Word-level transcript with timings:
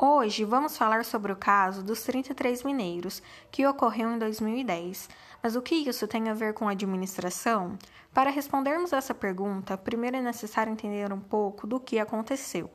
Hoje 0.00 0.44
vamos 0.44 0.76
falar 0.76 1.04
sobre 1.04 1.32
o 1.32 1.36
caso 1.36 1.82
dos 1.82 2.04
33 2.04 2.62
mineiros, 2.62 3.20
que 3.50 3.66
ocorreu 3.66 4.12
em 4.12 4.16
2010. 4.16 5.10
Mas 5.42 5.56
o 5.56 5.60
que 5.60 5.74
isso 5.74 6.06
tem 6.06 6.28
a 6.28 6.34
ver 6.34 6.54
com 6.54 6.68
administração? 6.68 7.76
Para 8.14 8.30
respondermos 8.30 8.92
essa 8.92 9.12
pergunta, 9.12 9.76
primeiro 9.76 10.16
é 10.16 10.22
necessário 10.22 10.72
entender 10.72 11.12
um 11.12 11.18
pouco 11.18 11.66
do 11.66 11.80
que 11.80 11.98
aconteceu. 11.98 12.70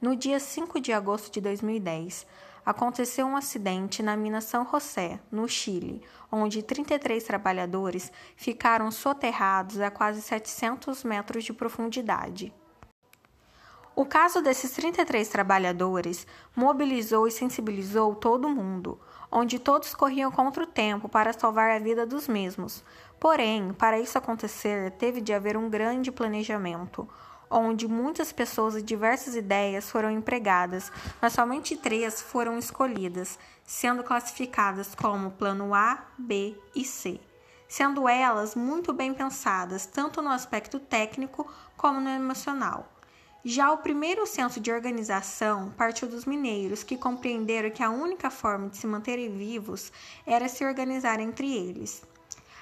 No 0.00 0.16
dia 0.16 0.40
5 0.40 0.80
de 0.80 0.94
agosto 0.94 1.30
de 1.30 1.42
2010, 1.42 2.26
aconteceu 2.64 3.26
um 3.26 3.36
acidente 3.36 4.02
na 4.02 4.16
mina 4.16 4.40
São 4.40 4.66
José, 4.66 5.20
no 5.30 5.46
Chile, 5.46 6.02
onde 6.32 6.62
33 6.62 7.22
trabalhadores 7.22 8.10
ficaram 8.34 8.90
soterrados 8.90 9.78
a 9.78 9.90
quase 9.90 10.22
700 10.22 11.04
metros 11.04 11.44
de 11.44 11.52
profundidade. 11.52 12.50
O 13.96 14.06
caso 14.06 14.40
desses 14.40 14.70
33 14.70 15.28
trabalhadores 15.28 16.26
mobilizou 16.54 17.26
e 17.26 17.30
sensibilizou 17.30 18.14
todo 18.14 18.48
mundo, 18.48 18.98
onde 19.30 19.58
todos 19.58 19.94
corriam 19.94 20.30
contra 20.30 20.62
o 20.62 20.66
tempo 20.66 21.08
para 21.08 21.32
salvar 21.32 21.70
a 21.70 21.78
vida 21.78 22.06
dos 22.06 22.28
mesmos. 22.28 22.84
Porém, 23.18 23.72
para 23.72 23.98
isso 23.98 24.16
acontecer, 24.16 24.92
teve 24.92 25.20
de 25.20 25.32
haver 25.32 25.56
um 25.56 25.68
grande 25.68 26.12
planejamento, 26.12 27.06
onde 27.50 27.88
muitas 27.88 28.32
pessoas 28.32 28.76
e 28.76 28.82
diversas 28.82 29.34
ideias 29.34 29.90
foram 29.90 30.10
empregadas, 30.10 30.90
mas 31.20 31.32
somente 31.32 31.76
três 31.76 32.22
foram 32.22 32.56
escolhidas, 32.56 33.38
sendo 33.64 34.04
classificadas 34.04 34.94
como 34.94 35.32
plano 35.32 35.74
A, 35.74 36.06
B 36.16 36.56
e 36.76 36.84
C, 36.84 37.20
sendo 37.68 38.08
elas 38.08 38.54
muito 38.54 38.92
bem 38.92 39.12
pensadas, 39.12 39.84
tanto 39.84 40.22
no 40.22 40.30
aspecto 40.30 40.78
técnico 40.78 41.46
como 41.76 42.00
no 42.00 42.08
emocional. 42.08 42.86
Já 43.42 43.72
o 43.72 43.78
primeiro 43.78 44.26
senso 44.26 44.60
de 44.60 44.70
organização 44.70 45.70
partiu 45.70 46.06
dos 46.06 46.26
mineiros, 46.26 46.82
que 46.82 46.94
compreenderam 46.94 47.70
que 47.70 47.82
a 47.82 47.88
única 47.88 48.30
forma 48.30 48.68
de 48.68 48.76
se 48.76 48.86
manterem 48.86 49.34
vivos 49.34 49.90
era 50.26 50.46
se 50.46 50.62
organizar 50.62 51.20
entre 51.20 51.50
eles. 51.50 52.02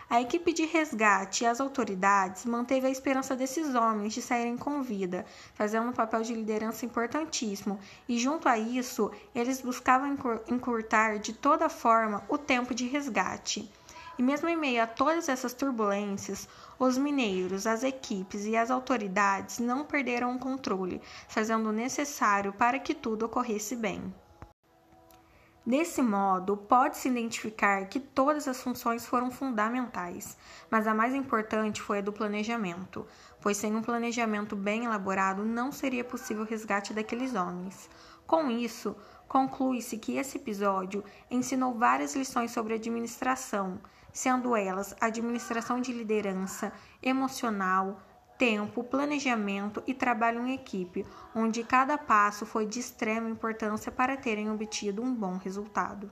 A 0.09 0.21
equipe 0.21 0.53
de 0.53 0.65
resgate 0.65 1.43
e 1.43 1.47
as 1.49 1.61
autoridades 1.61 2.45
manteve 2.45 2.87
a 2.87 2.91
esperança 2.91 3.35
desses 3.35 3.75
homens 3.75 4.15
de 4.15 4.23
saírem 4.23 4.57
com 4.57 4.81
vida, 4.81 5.27
fazendo 5.53 5.89
um 5.89 5.93
papel 5.93 6.23
de 6.23 6.33
liderança 6.33 6.87
importantíssimo, 6.87 7.81
e 8.09 8.17
junto 8.17 8.49
a 8.49 8.57
isso, 8.57 9.11
eles 9.35 9.61
buscavam 9.61 10.17
encurtar 10.49 11.19
de 11.19 11.33
toda 11.33 11.69
forma 11.69 12.23
o 12.29 12.39
tempo 12.39 12.73
de 12.73 12.87
resgate. 12.87 13.69
E 14.19 14.23
mesmo 14.23 14.49
em 14.49 14.57
meio 14.57 14.83
a 14.83 14.87
todas 14.87 15.29
essas 15.29 15.53
turbulências, 15.53 16.49
os 16.77 16.99
mineiros, 16.99 17.69
as 17.69 17.85
equipes 17.85 18.45
e 18.45 18.57
as 18.57 18.69
autoridades 18.69 19.61
não 19.61 19.85
perderam 19.85 20.35
o 20.35 20.39
controle, 20.41 21.01
fazendo 21.29 21.69
o 21.69 21.73
necessário 21.73 22.53
para 22.53 22.81
que 22.81 22.95
tudo 22.95 23.27
ocorresse 23.27 23.77
bem. 23.77 24.13
Desse 25.69 26.01
modo, 26.01 26.57
pode-se 26.57 27.11
identificar 27.11 27.85
que 27.89 28.01
todas 28.01 28.49
as 28.49 28.63
funções 28.63 29.05
foram 29.05 29.31
fundamentais, 29.31 30.35
mas 30.71 30.87
a 30.87 30.95
mais 30.95 31.15
importante 31.15 31.83
foi 31.83 31.99
a 31.99 32.01
do 32.01 32.11
planejamento, 32.11 33.07
pois 33.39 33.59
sem 33.59 33.77
um 33.77 33.83
planejamento 33.83 34.57
bem 34.57 34.87
elaborado 34.87 35.45
não 35.45 35.71
seria 35.71 36.03
possível 36.03 36.43
o 36.43 36.47
resgate 36.47 36.95
daqueles 36.95 37.35
homens. 37.35 37.91
Com 38.27 38.51
isso, 38.51 38.97
conclui-se 39.29 39.99
que 39.99 40.17
esse 40.17 40.39
episódio 40.39 41.05
ensinou 41.31 41.75
várias 41.75 42.17
lições 42.17 42.51
sobre 42.51 42.73
administração, 42.73 43.79
sendo 44.11 44.57
elas 44.57 44.97
administração 44.99 45.83
de 45.83 45.93
liderança, 45.93 46.73
emocional, 47.03 48.01
tempo, 48.39 48.85
planejamento 48.85 49.83
e 49.87 49.93
trabalho 49.93 50.47
em 50.47 50.55
equipe, 50.55 51.05
onde 51.35 51.65
cada 51.65 51.99
passo 51.99 52.47
foi 52.47 52.65
de 52.65 52.79
extrema 52.79 53.29
importância 53.29 53.91
para 53.91 54.17
terem 54.17 54.49
obtido 54.51 55.03
um 55.03 55.13
bom 55.13 55.37
resultado. 55.37 56.11